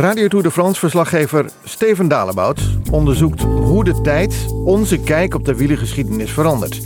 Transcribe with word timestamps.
Radio 0.00 0.28
Tour 0.28 0.42
de 0.42 0.50
France 0.50 0.80
verslaggever 0.80 1.50
Steven 1.64 2.08
Dalebout 2.08 2.60
onderzoekt 2.90 3.42
hoe 3.42 3.84
de 3.84 4.00
tijd 4.00 4.46
onze 4.64 5.00
kijk 5.00 5.34
op 5.34 5.44
de 5.44 5.56
wielergeschiedenis 5.56 6.30
verandert. 6.30 6.80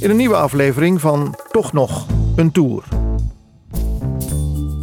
In 0.00 0.10
een 0.10 0.16
nieuwe 0.16 0.36
aflevering 0.36 1.00
van 1.00 1.34
Toch 1.50 1.72
nog 1.72 2.06
een 2.36 2.52
Tour. 2.52 2.82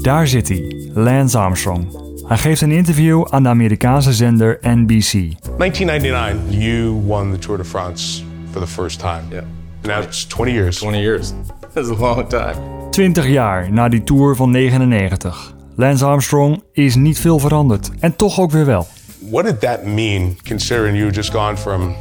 Daar 0.02 0.28
zit 0.28 0.48
hij, 0.48 0.90
Lance 0.94 1.38
Armstrong. 1.38 2.00
Hij 2.26 2.38
geeft 2.38 2.62
een 2.62 2.72
interview 2.72 3.26
aan 3.30 3.44
de 3.44 3.50
Amerikaanse 3.50 4.14
zender 4.14 4.58
NBC. 4.62 5.12
1999, 5.58 6.40
you 6.50 6.90
won 6.90 7.32
the 7.32 7.40
Tour 7.40 7.58
de 7.58 7.66
France 7.66 8.24
for 8.52 8.62
the 8.62 8.68
first 8.68 9.00
time. 9.00 9.22
Yeah. 9.30 9.44
Now 9.82 10.04
it's 10.04 10.26
20 10.26 10.54
years. 10.54 10.78
20 10.78 11.02
years. 11.02 11.34
That's 11.74 11.90
a 11.90 11.96
long 11.96 12.28
time. 12.30 12.56
20 12.92 13.28
jaar 13.28 13.72
na 13.72 13.90
die 13.90 14.04
Tour 14.04 14.36
van 14.36 14.50
99. 14.52 15.56
Lance 15.80 16.06
Armstrong 16.06 16.64
is 16.74 16.96
niet 16.96 17.20
veel 17.20 17.40
veranderd. 17.40 17.90
En 18.00 18.16
toch 18.16 18.40
ook 18.40 18.52
weer 18.52 18.66
wel. 18.66 18.88
What 19.20 19.46
did 19.46 19.60
that 19.60 19.86
mean, 19.86 20.38
considering 20.48 20.98
you 20.98 21.12
just 21.12 21.32
gone 21.32 21.58
from 21.58 21.96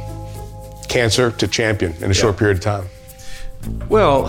cancer 0.87 1.35
to 1.35 1.47
champion 1.49 1.93
in 1.99 2.09
a 2.09 2.13
short 2.13 2.35
period 2.35 2.57
of 2.57 2.63
time? 2.63 2.83
Well, 3.87 4.25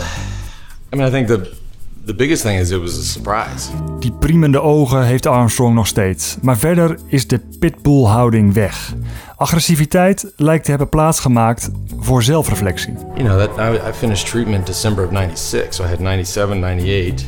I 0.92 0.96
mean, 0.96 1.08
I 1.08 1.10
think 1.10 1.26
the 1.26 1.56
the 2.04 2.14
biggest 2.14 2.42
thing 2.42 2.58
is 2.58 2.70
it 2.70 2.80
was 2.80 2.98
a 2.98 3.02
surprise. 3.02 3.70
Die 3.98 4.12
priemende 4.12 4.60
ogen 4.60 5.04
heeft 5.04 5.26
Armstrong 5.26 5.74
nog 5.74 5.86
steeds. 5.86 6.36
Maar 6.42 6.58
verder 6.58 6.98
is 7.06 7.26
de 7.26 7.40
pitbull-houding 7.58 8.54
weg. 8.54 8.94
Agressiviteit 9.36 10.32
lijkt 10.36 10.64
te 10.64 10.70
hebben 10.70 10.88
plaatsgemaakt 10.88 11.70
voor 11.98 12.22
zelfreflectie. 12.22 12.94
You 13.14 13.28
know, 13.28 13.38
that 13.38 13.58
I, 13.58 13.88
I 13.88 13.92
finished 13.92 14.26
treatment 14.26 14.66
December 14.66 15.04
of 15.04 15.10
'96, 15.10 15.74
so 15.74 15.84
I 15.84 15.86
had 15.86 15.98
'97, 15.98 16.60
'98, 16.60 17.24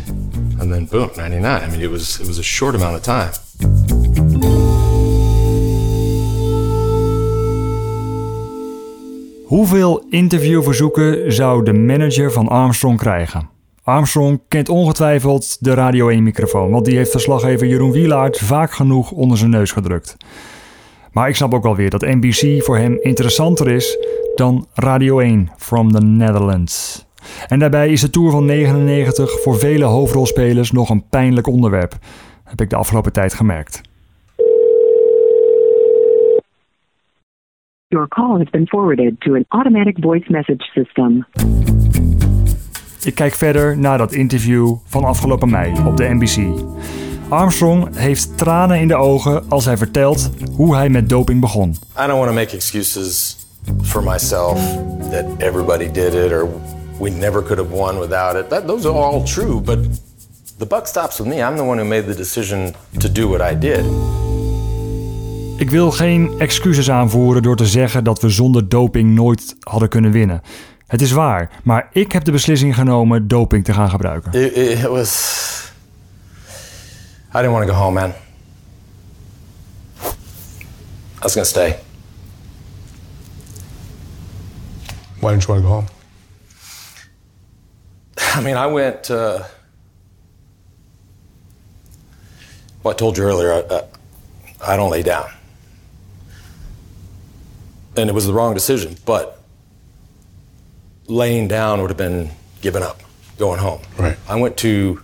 and 0.60 0.70
then 0.70 0.86
boom, 0.90 1.10
'99. 1.16 1.62
I 1.62 1.70
mean, 1.70 1.80
it 1.80 1.90
was 1.90 2.18
it 2.20 2.26
was 2.26 2.38
a 2.38 2.42
short 2.42 2.74
amount 2.74 2.96
of 2.96 3.02
time. 3.02 3.30
Hoeveel 9.44 10.04
interviewverzoeken 10.10 11.32
zou 11.32 11.64
de 11.64 11.72
manager 11.72 12.32
van 12.32 12.48
Armstrong 12.48 12.98
krijgen? 12.98 13.48
Armstrong 13.82 14.40
kent 14.48 14.68
ongetwijfeld 14.68 15.56
de 15.60 15.74
Radio 15.74 16.10
1-microfoon, 16.10 16.70
want 16.70 16.84
die 16.84 16.96
heeft 16.96 17.10
verslaggever 17.10 17.66
Jeroen 17.66 17.92
Wielaert 17.92 18.38
vaak 18.38 18.72
genoeg 18.72 19.10
onder 19.10 19.38
zijn 19.38 19.50
neus 19.50 19.72
gedrukt. 19.72 20.16
Maar 21.12 21.28
ik 21.28 21.36
snap 21.36 21.54
ook 21.54 21.62
wel 21.62 21.76
weer 21.76 21.90
dat 21.90 22.00
NBC 22.00 22.64
voor 22.64 22.76
hem 22.76 22.98
interessanter 23.00 23.68
is 23.68 23.98
dan 24.34 24.66
Radio 24.74 25.18
1 25.18 25.50
from 25.56 25.92
the 25.92 26.00
Netherlands. 26.00 27.04
En 27.48 27.58
daarbij 27.58 27.88
is 27.88 28.00
de 28.00 28.10
Tour 28.10 28.30
van 28.30 28.44
99 28.44 29.40
voor 29.42 29.58
vele 29.58 29.84
hoofdrolspelers 29.84 30.70
nog 30.70 30.90
een 30.90 31.04
pijnlijk 31.08 31.46
onderwerp, 31.46 31.94
heb 32.44 32.60
ik 32.60 32.70
de 32.70 32.76
afgelopen 32.76 33.12
tijd 33.12 33.34
gemerkt. 33.34 33.80
Your 37.86 38.08
call 38.08 38.38
has 38.38 38.50
been 38.50 38.66
forwarded 38.66 39.20
to 39.20 39.34
an 39.34 39.44
automatic 39.48 39.96
voice 40.00 40.32
message 40.32 40.62
system. 40.62 41.26
Ik 43.04 43.14
kijk 43.14 43.34
verder 43.34 43.78
naar 43.78 43.98
dat 43.98 44.12
interview 44.12 44.74
van 44.84 45.04
afgelopen 45.04 45.50
mei 45.50 45.72
op 45.86 45.96
de 45.96 46.08
NBC. 46.08 46.62
Armstrong 47.28 47.96
heeft 47.96 48.38
tranen 48.38 48.80
in 48.80 48.88
de 48.88 48.94
ogen 48.94 49.48
als 49.48 49.64
hij 49.64 49.76
vertelt 49.76 50.30
hoe 50.56 50.76
hij 50.76 50.88
met 50.88 51.08
doping 51.08 51.40
begon. 51.40 51.70
I 51.70 52.06
don't 52.06 52.18
want 52.18 52.26
to 52.26 52.34
make 52.34 52.54
excuses 52.54 53.36
for 53.82 54.02
myself 54.02 54.76
that 55.10 55.24
everybody 55.38 55.90
did 55.90 56.14
it 56.14 56.32
or 56.32 56.48
we 57.00 57.10
never 57.10 57.42
could 57.42 57.58
have 57.58 57.70
won 57.70 57.98
without 57.98 58.36
it. 58.36 58.48
That, 58.50 58.66
those 58.66 58.88
are 58.88 58.94
all 58.94 59.24
true, 59.24 59.60
but 59.60 59.78
the 60.58 60.66
buck 60.66 60.86
stops 60.86 61.18
with 61.18 61.28
me. 61.28 61.42
I'm 61.42 61.56
the 61.56 61.64
one 61.64 61.78
who 61.78 61.88
made 61.88 62.06
the 62.06 62.14
decision 62.14 62.74
to 62.98 63.12
do 63.12 63.28
what 63.28 63.40
I 63.52 63.58
did. 63.58 63.84
Ik 65.56 65.70
wil 65.70 65.90
geen 65.90 66.34
excuses 66.38 66.90
aanvoeren 66.90 67.42
door 67.42 67.56
te 67.56 67.66
zeggen 67.66 68.04
dat 68.04 68.20
we 68.20 68.28
zonder 68.28 68.68
doping 68.68 69.14
nooit 69.14 69.56
hadden 69.60 69.88
kunnen 69.88 70.10
winnen. 70.10 70.42
Het 70.86 71.00
is 71.00 71.10
waar, 71.10 71.50
maar 71.64 71.88
ik 71.92 72.12
heb 72.12 72.24
de 72.24 72.32
beslissing 72.32 72.74
genomen 72.74 73.28
doping 73.28 73.64
te 73.64 73.72
gaan 73.72 73.90
gebruiken. 73.90 74.32
It, 74.32 74.56
it 74.56 74.82
was. 74.82 75.72
I 77.34 77.38
didn't 77.38 77.52
want 77.52 77.66
to 77.66 77.72
go 77.72 77.80
home, 77.80 78.00
man. 78.00 78.12
I 81.18 81.22
was 81.22 81.32
gonna 81.32 81.48
stay. 81.48 81.76
Why 85.20 85.28
didn't 85.28 85.46
you 85.46 85.52
want 85.52 85.62
to 85.62 85.68
go 85.68 85.74
home? 85.74 85.99
I 88.40 88.42
mean, 88.42 88.56
I 88.56 88.68
went. 88.68 89.10
Uh, 89.10 89.44
well, 92.82 92.94
I 92.94 92.96
told 92.96 93.18
you 93.18 93.24
earlier, 93.24 93.52
I, 93.52 93.58
I, 93.70 94.72
I 94.72 94.76
don't 94.76 94.90
lay 94.90 95.02
down. 95.02 95.30
And 97.98 98.08
it 98.08 98.14
was 98.14 98.26
the 98.26 98.32
wrong 98.32 98.54
decision, 98.54 98.96
but 99.04 99.42
laying 101.06 101.48
down 101.48 101.82
would 101.82 101.90
have 101.90 101.98
been 101.98 102.30
giving 102.62 102.82
up, 102.82 103.02
going 103.36 103.58
home. 103.58 103.82
Right. 103.98 104.16
I 104.26 104.36
went 104.36 104.56
to. 104.58 105.02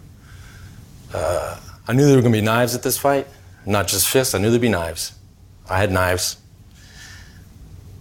Uh, 1.12 1.60
I 1.86 1.92
knew 1.92 2.06
there 2.06 2.16
were 2.16 2.22
going 2.22 2.32
to 2.32 2.40
be 2.40 2.44
knives 2.44 2.74
at 2.74 2.82
this 2.82 2.96
fight, 2.96 3.26
not 3.66 3.86
just 3.86 4.08
fists. 4.08 4.34
I 4.34 4.38
knew 4.38 4.48
there'd 4.48 4.62
be 4.62 4.70
knives. 4.70 5.12
I 5.68 5.76
had 5.76 5.92
knives. 5.92 6.38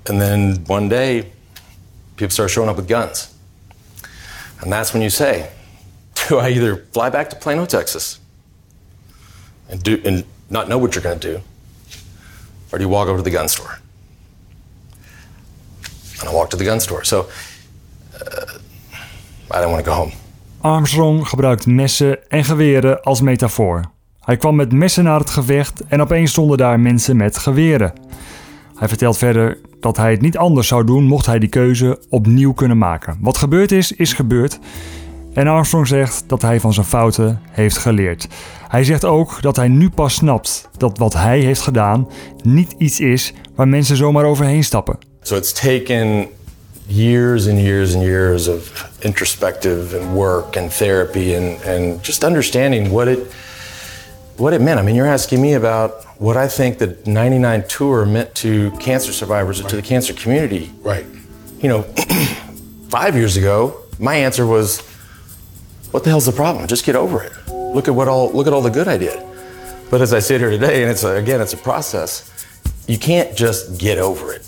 And 0.06 0.22
then 0.22 0.64
one 0.68 0.88
day, 0.88 1.34
people 2.16 2.32
started 2.32 2.54
showing 2.54 2.70
up 2.70 2.78
with 2.78 2.88
guns. 2.88 3.35
And 4.66 4.74
that's 4.74 4.94
when 4.94 5.04
you 5.04 5.12
say, 5.12 5.48
do 6.28 6.40
I 6.40 6.50
either 6.50 6.86
fly 6.92 7.12
back 7.12 7.30
to 7.30 7.36
Plano, 7.36 7.66
Texas, 7.66 8.20
and 9.70 9.84
do 9.84 10.02
and 10.04 10.24
not 10.50 10.68
know 10.68 10.80
what 10.80 10.96
you're 10.96 11.04
going 11.04 11.20
to 11.20 11.32
do, 11.34 11.42
or 12.72 12.80
do 12.80 12.84
you 12.84 12.90
walk 12.90 13.08
over 13.08 13.18
to 13.18 13.24
the 13.24 13.38
gun 13.38 13.48
store? 13.48 13.80
And 16.20 16.30
I 16.30 16.34
walked 16.34 16.52
to 16.52 16.58
the 16.58 16.66
gun 16.66 16.80
store. 16.80 17.04
So 17.04 17.20
uh, 17.20 18.58
I 19.52 19.60
didn't 19.60 19.72
want 19.72 19.86
to 19.86 19.92
go 19.92 19.96
home. 19.96 20.12
Armstrong 20.62 21.28
gebruikt 21.28 21.66
messen 21.66 22.30
en 22.30 22.44
geweren 22.44 23.02
als 23.04 23.22
metafoor. 23.22 23.82
Hij 24.20 24.38
kwam 24.38 24.56
met 24.56 24.72
messen 24.72 25.04
naar 25.04 25.20
het 25.20 25.30
gevecht 25.30 25.82
en 25.88 26.02
opeens 26.02 26.32
stonden 26.32 26.58
daar 26.58 26.80
mensen 26.80 27.18
met 27.18 27.38
geweren. 27.38 27.94
Hij 28.76 28.88
vertelt 28.88 29.18
verder 29.18 29.58
dat 29.80 29.98
hij 29.98 30.12
het 30.12 30.22
niet 30.22 30.38
anders 30.38 30.68
zou 30.68 30.86
doen 30.86 31.04
mocht 31.04 31.26
hij 31.26 31.40
die 31.40 31.50
keuze 31.50 32.00
opnieuw 32.10 32.54
kunnen 32.54 32.78
maken. 32.78 33.18
Wat 33.22 33.38
gebeurd 33.38 33.72
is, 33.72 33.92
is 33.92 34.14
gebeurd. 34.14 34.60
En 35.34 35.48
Armstrong 35.48 35.88
zegt 35.88 36.24
dat 36.28 36.42
hij 36.42 36.60
van 36.60 36.74
zijn 36.74 36.86
fouten 36.86 37.42
heeft 37.52 37.78
geleerd. 37.78 38.28
Hij 38.68 38.84
zegt 38.84 39.06
ook 39.06 39.42
dat 39.42 39.56
hij 39.56 39.68
nu 39.68 39.90
pas 39.90 40.14
snapt 40.14 40.70
dat 40.78 40.98
wat 40.98 41.14
hij 41.14 41.40
heeft 41.40 41.62
gedaan 41.62 42.08
niet 42.44 42.76
iets 42.78 43.00
is 43.00 43.34
waar 43.56 43.68
mensen 43.68 43.96
zomaar 43.96 44.26
overheen 44.26 44.64
stappen. 44.64 44.98
So 45.22 45.36
it's 45.36 45.54
taken 45.54 46.28
years 46.88 47.48
and 47.48 47.60
years 47.60 47.96
and 47.96 48.04
years 48.04 48.48
of 48.48 48.90
introspective 49.00 50.00
and 50.00 50.14
work 50.14 50.58
and 50.58 50.78
therapy 50.78 51.36
and, 51.36 51.66
and 51.66 52.06
just 52.06 52.24
understanding 52.24 52.92
what 52.92 53.08
it 53.08 53.20
what 54.38 54.54
it 54.54 54.62
meant. 54.62 54.80
I 54.80 54.84
mean, 54.84 54.96
you're 54.96 55.08
asking 55.08 55.42
me 55.42 55.54
about 55.54 56.04
what 56.20 56.38
I 56.38 56.48
think 56.48 56.78
the 56.78 56.98
99 57.06 57.68
tour 57.68 58.06
meant 58.06 58.34
to 58.36 58.72
cancer 58.72 59.12
survivors 59.12 59.62
or 59.62 59.68
to 59.70 59.76
the 59.76 59.82
cancer 59.82 60.14
community. 60.14 60.72
Right. 60.82 61.06
You 61.60 61.70
know, 61.70 61.82
five 62.90 63.16
years 63.16 63.38
ago, 63.38 63.82
my 64.00 64.16
answer 64.16 64.46
was, 64.46 64.82
"What 65.92 66.04
the 66.04 66.10
hell's 66.10 66.26
the 66.26 66.32
problem? 66.32 66.68
Just 66.68 66.86
get 66.86 66.96
over 66.96 67.24
it. 67.24 67.32
Look 67.48 67.88
at 67.88 67.96
what 67.96 68.08
all 68.08 68.32
look 68.32 68.48
at 68.48 68.54
all 68.54 68.62
the 68.62 68.70
good 68.70 68.88
I 68.88 68.98
did." 68.98 69.24
But 69.90 70.02
as 70.02 70.14
I 70.14 70.20
sit 70.20 70.42
here 70.42 70.50
today, 70.50 70.82
and 70.82 70.92
it's 70.92 71.04
a, 71.04 71.16
again, 71.16 71.42
it's 71.42 71.54
a 71.54 71.58
process. 71.58 72.32
You 72.88 72.98
can't 72.98 73.36
just 73.36 73.80
get 73.80 73.98
over 73.98 74.34
it. 74.34 74.42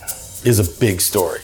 Is 0.43 0.59
a 0.59 0.79
big 0.79 1.01
story. 1.01 1.39